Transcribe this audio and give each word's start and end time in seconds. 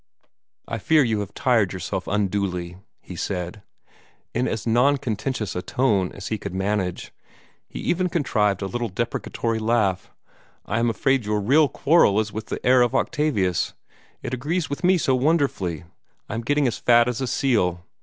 "I 0.67 0.79
fear 0.79 1.03
you 1.03 1.19
HAVE 1.19 1.35
tired 1.35 1.73
yourself 1.73 2.07
unduly," 2.07 2.77
he 3.01 3.15
said, 3.15 3.61
in 4.33 4.47
as 4.47 4.65
non 4.65 4.97
contentious 4.97 5.55
a 5.55 5.61
tone 5.61 6.11
as 6.13 6.29
he 6.29 6.39
could 6.39 6.55
manage. 6.55 7.11
He 7.69 7.77
even 7.81 8.09
contrived 8.09 8.63
a 8.63 8.65
little 8.65 8.89
deprecatory 8.89 9.59
laugh. 9.59 10.09
"I 10.65 10.79
am 10.79 10.89
afraid 10.89 11.23
your 11.23 11.39
real 11.39 11.69
quarrel 11.69 12.19
is 12.19 12.33
with 12.33 12.47
the 12.47 12.65
air 12.65 12.81
of 12.81 12.95
Octavius. 12.95 13.75
It 14.23 14.33
agrees 14.33 14.71
with 14.71 14.83
me 14.83 14.97
so 14.97 15.13
wonderfully 15.13 15.83
I 16.27 16.33
am 16.33 16.41
getting 16.41 16.65
as 16.67 16.79
fat 16.79 17.07
as 17.07 17.21
a 17.21 17.27
seal. 17.27 17.85